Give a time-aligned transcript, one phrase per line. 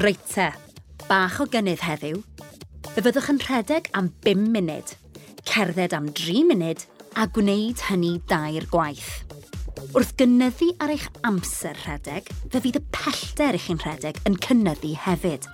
[0.00, 0.46] Reit te,
[1.04, 2.22] bach o gynnydd heddiw.
[2.94, 4.94] Fe fyddwch yn rhedeg am 5 munud,
[5.44, 6.86] cerdded am 3 munud
[7.20, 9.10] a gwneud hynny dair gwaith.
[9.92, 14.94] Wrth gynnyddu ar eich amser rhedeg, fe fydd y pellter eich chi'n rhedeg yn cynnyddu
[15.04, 15.44] hefyd.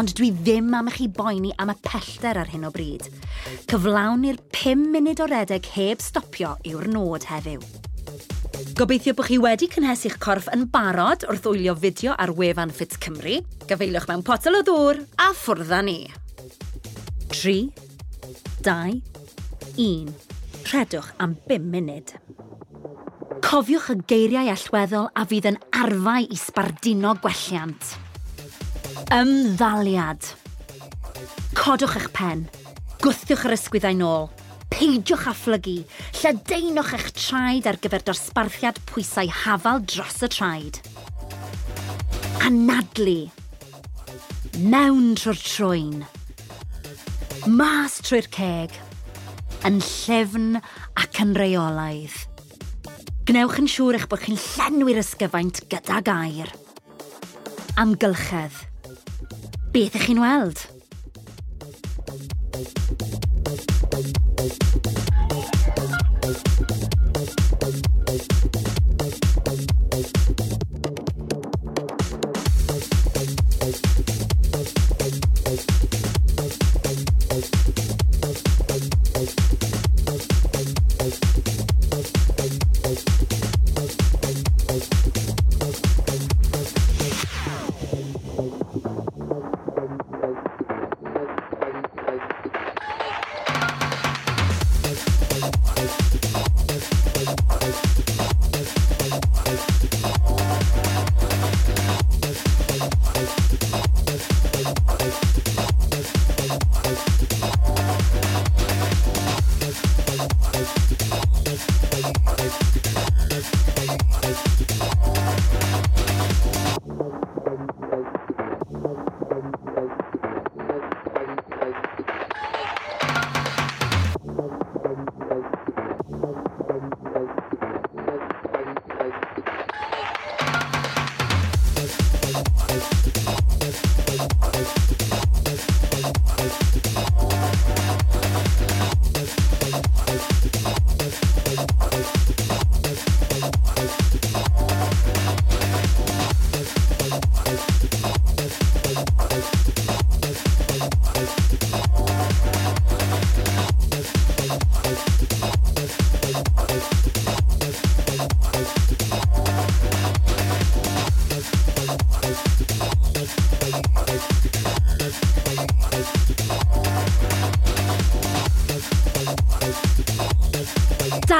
[0.00, 3.10] Ond dwi ddim am eich i boeni am y pellter ar hyn o bryd.
[3.68, 7.60] Cyflawn i'r 5 munud o redeg heb stopio yw'r nod heddiw.
[8.62, 13.40] Gobeithio bod chi wedi cynhesu'ch corff yn barod wrth wylio fideo ar wefan Fit Cymru.
[13.66, 15.96] Gafeiliwch mewn potel o ddŵr a ffwrdd â ni.
[17.32, 17.54] 3,
[18.62, 19.00] 2,
[19.82, 20.12] 1.
[20.68, 22.12] Rhedwch am 5 munud.
[23.42, 27.96] Cofiwch y geiriau allweddol a fydd yn arfau i sbardino gwelliant.
[29.18, 30.30] Ymddaliad.
[31.58, 32.46] Codwch eich pen.
[33.02, 34.30] Gwthiwch yr ysgwyddau nôl
[34.72, 35.82] Peidiwch â phlygu.
[36.16, 40.80] Lledaenwch eich traed ar gyfer dosbarthiad pwysau hafal dros y traed.
[42.46, 43.28] Anadlu.
[44.72, 46.02] Mewn trwy'r trwyn.
[47.52, 48.74] Mas trwy'r ceg.
[49.68, 52.16] Yn llefn ac yn reolaidd.
[53.28, 56.48] Gnewch yn siŵr eich bod chi'n llenwi'r ysgyfaint gyda gair.
[57.78, 58.64] Amgylchedd.
[59.72, 60.64] Beth ych chi'n weld?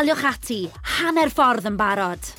[0.02, 0.56] daliwch ati,
[0.98, 2.30] hanner ffordd yn barod.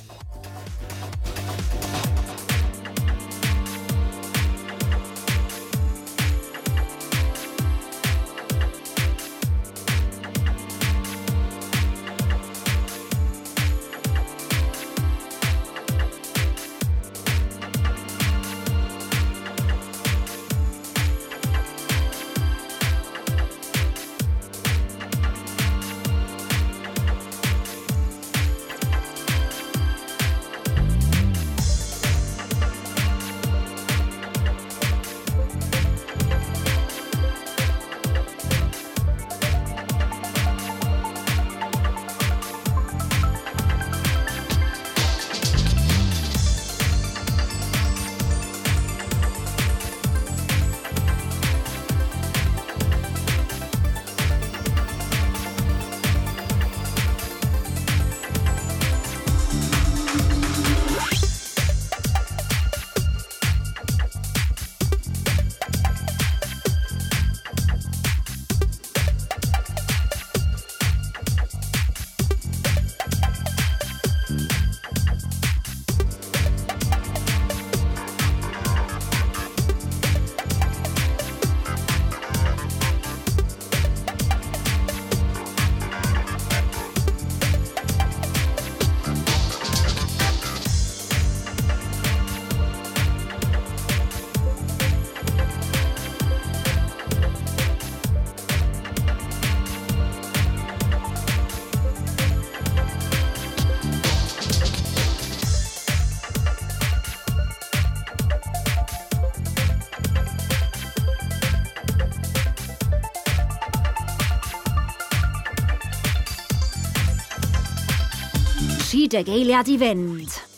[119.13, 120.52] gydag eiliad i fynd.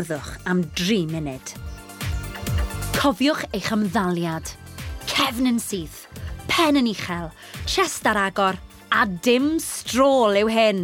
[0.00, 1.52] cerddwch am 3 munud.
[2.96, 4.52] Cofiwch eich ymddaliad,
[5.08, 6.06] cefn yn syth,
[6.48, 7.28] pen yn uchel,
[7.68, 8.56] chest ar agor,
[8.90, 10.82] a dim strôl yw hyn.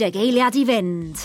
[0.00, 1.16] der Gelia die Wend.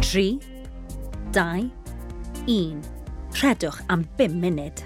[0.00, 0.40] G,
[1.32, 1.70] die,
[2.46, 2.97] in.
[3.38, 4.80] Rhedwch am 5 munud.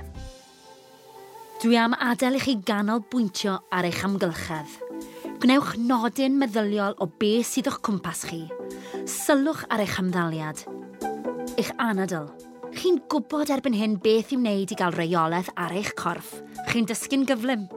[1.63, 4.75] Dwi am adael i chi ganolbwyntio ar eich amgylchedd.
[5.41, 8.43] Gwnewch nodyn meddyliol o be sydd o'ch cwmpas chi.
[9.09, 10.67] Sylwch ar eich hamddaliad.
[11.57, 12.29] Eich anadl.
[12.77, 16.43] Chi'n gwybod erbyn hyn beth i wneud i gael reolaeth ar eich corff.
[16.69, 17.71] Chi'n dysgu'n gyflym.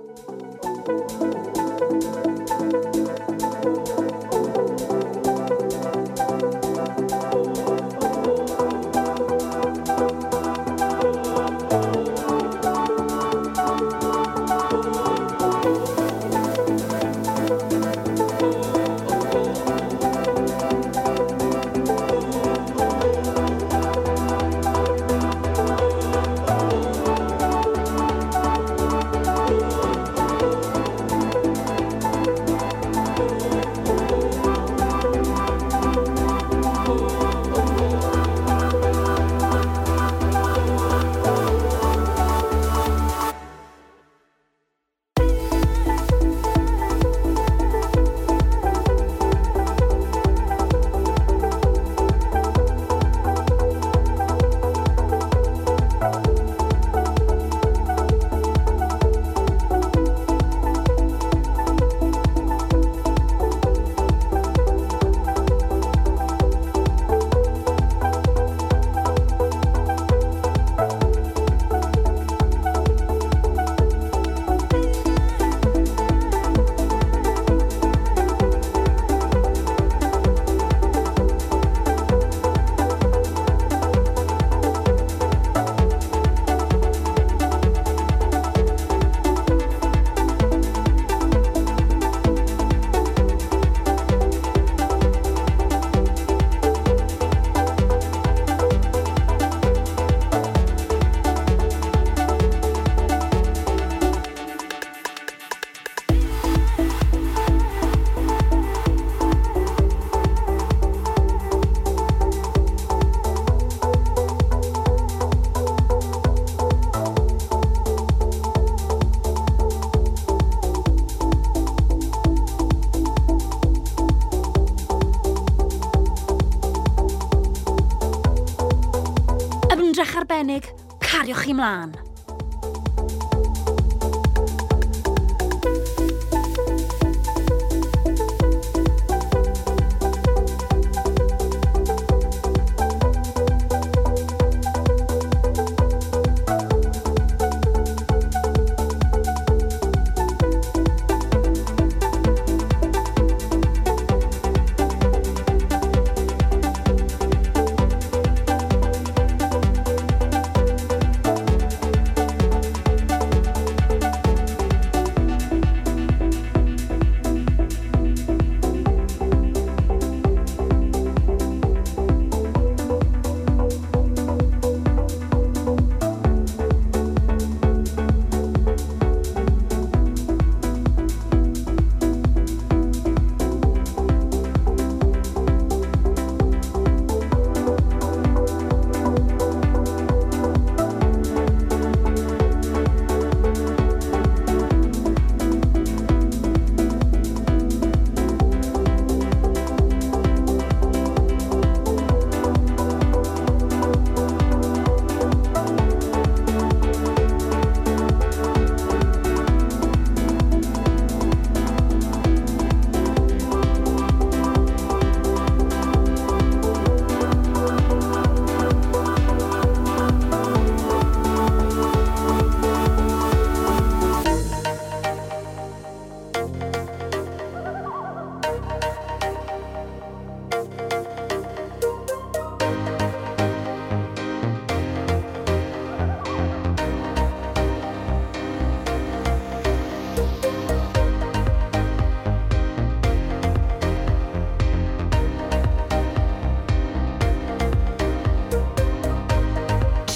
[131.76, 132.05] Iran.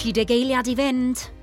[0.10, 1.39] 30 eiliad i fynd.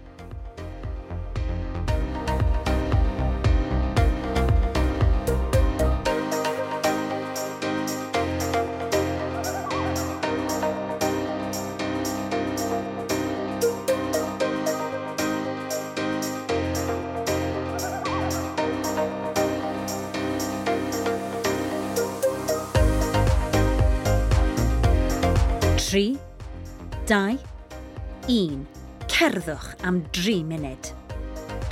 [29.46, 30.88] byddwch am 3 munud.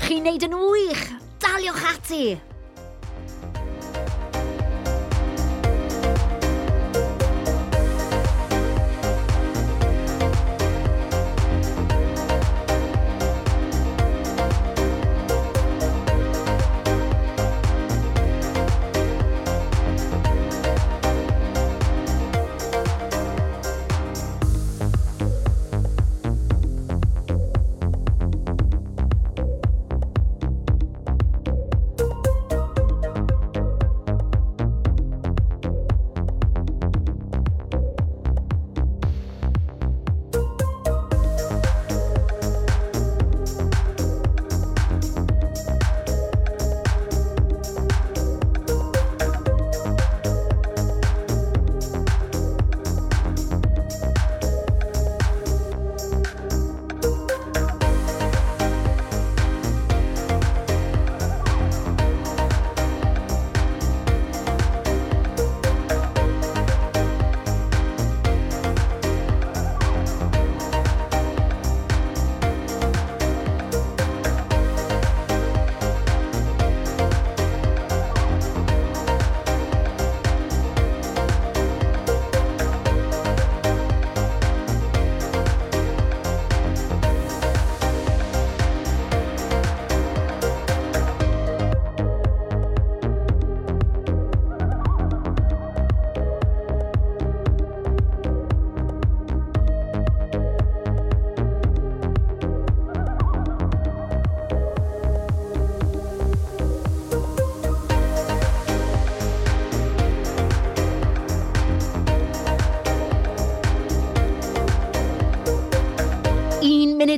[0.04, 1.06] Chi'n neud yn wych!
[1.42, 2.24] Daliwch ati!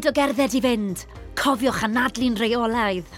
[0.06, 1.02] o gerdded i fynd.
[1.38, 3.08] Cofiwch anadlu'n reolaidd.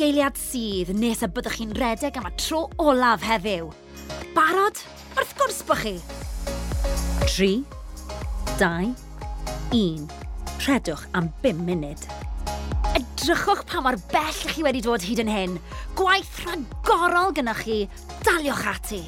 [0.00, 3.66] anifeiliad sydd nes y byddwch chi'n redeg am y tro olaf heddiw.
[4.32, 4.80] Barod?
[5.12, 5.92] Wrth gwrs bych chi!
[7.26, 7.50] 3,
[8.62, 8.94] 2,
[9.76, 10.08] 1.
[10.64, 12.08] Rhedwch am 5 munud.
[12.96, 15.60] Edrychwch pa mor bell chi wedi dod hyd yn hyn.
[16.00, 17.82] Gwaith rhagorol gynnwch chi.
[18.24, 19.02] Daliwch ati.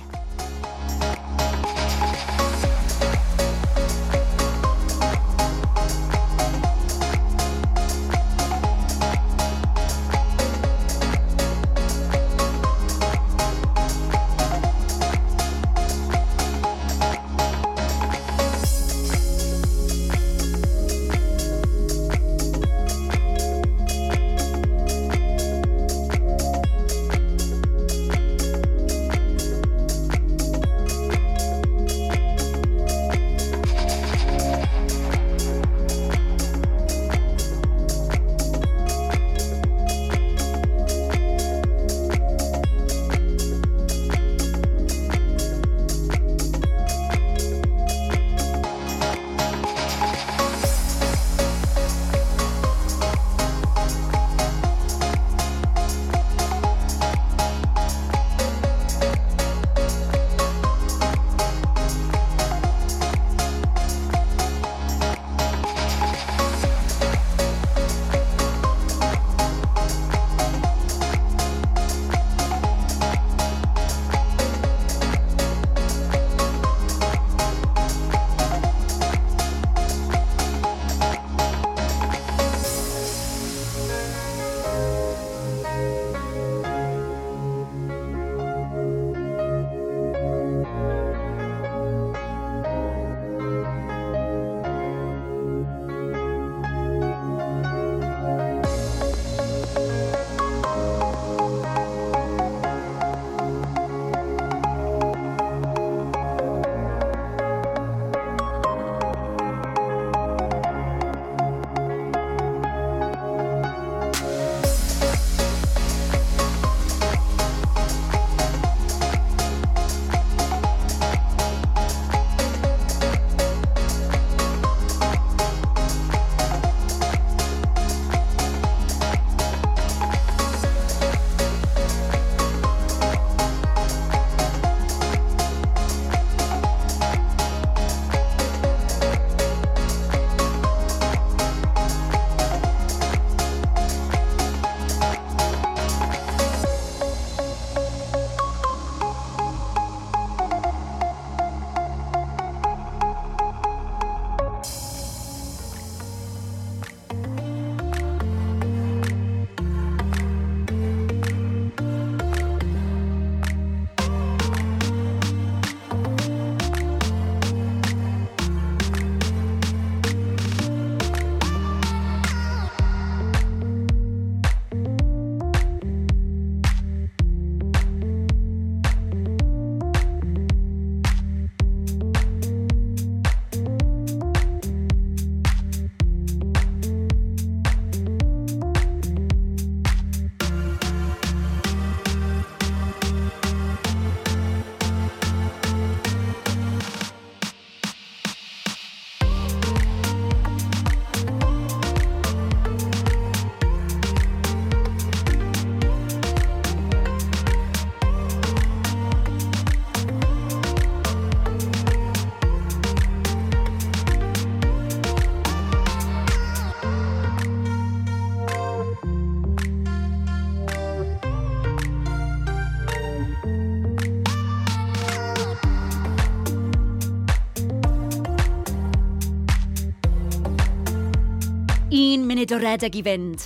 [232.43, 233.43] munud o redeg i fynd.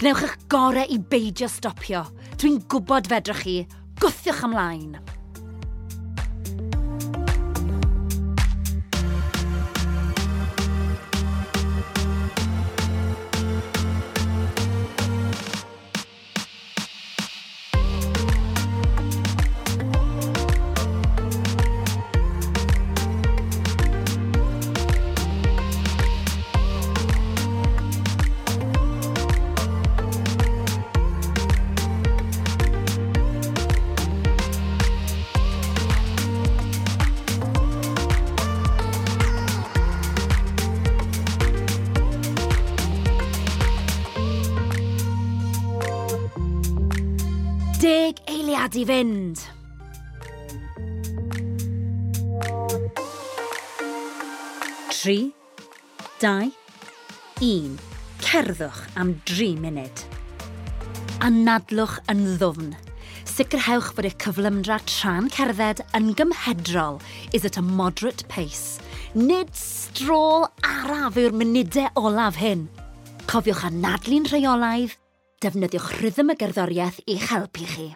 [0.00, 2.02] Gnewch eich gorau i beidio stopio.
[2.42, 3.56] Dwi'n gwybod fedrwch chi.
[4.02, 4.98] Gwthiwch ymlaen.
[48.70, 49.40] dad i fynd.
[54.90, 55.32] Tri,
[56.20, 56.50] dau,
[57.42, 57.78] un.
[58.20, 60.04] Cerddwch am dri munud.
[61.24, 62.76] Anadlwch yn ddwfn.
[63.26, 67.00] Sicrhewch bod eich cyflymdra tra'n cerdded yn gymhedrol
[67.34, 68.78] is at a moderate pace.
[69.14, 72.68] Nid strôl araf yw'r munudau olaf hyn.
[73.30, 74.94] Cofiwch anadlu'n rheolaidd,
[75.42, 77.88] defnyddiwch rhythm y gerddoriaeth i'ch helpu chi.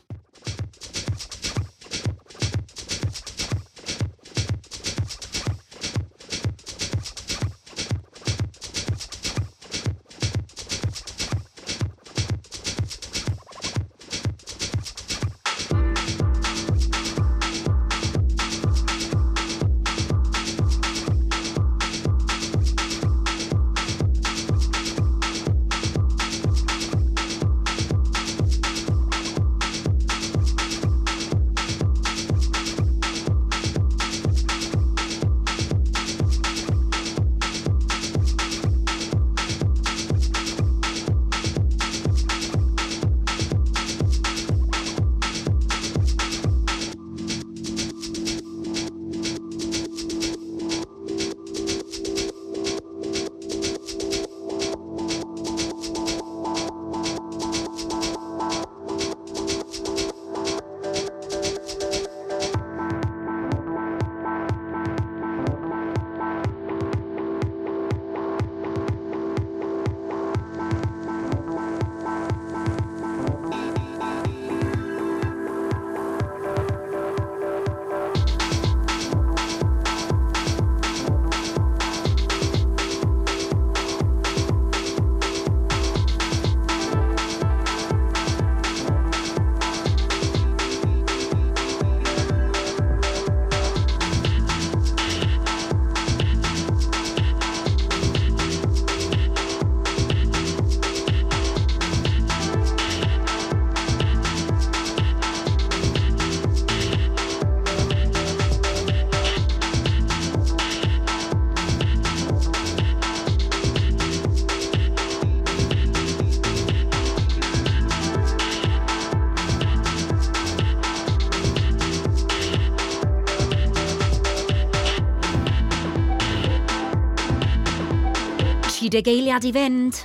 [128.94, 130.04] deg eiliad i fynd.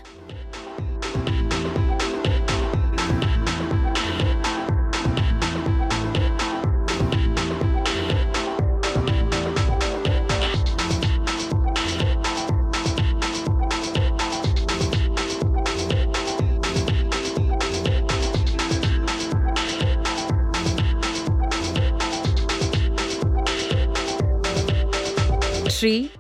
[25.79, 26.11] tri,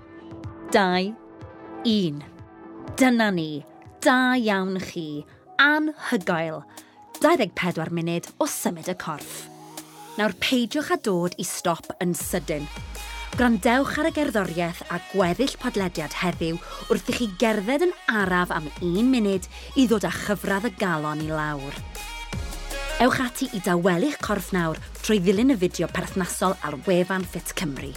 [0.71, 1.13] dau,
[1.83, 2.38] un.
[2.99, 3.63] Dyna ni,
[4.03, 5.23] da iawn chi,
[5.55, 6.57] anhygoel,
[7.23, 9.45] 24 munud o symud y corff.
[10.17, 12.67] Nawr peidiwch â dod i stop yn sydyn.
[13.37, 16.59] Grandewch ar y gerddoriaeth a gweddill podlediad heddiw
[16.89, 19.47] wrth i chi gerdded yn araf am un munud
[19.79, 21.81] i ddod â chyfradd y galon i lawr.
[22.99, 27.95] Ewch ati i dawelu'ch corff nawr trwy ddilyn y fideo perthnasol ar wefan Fit Cymru.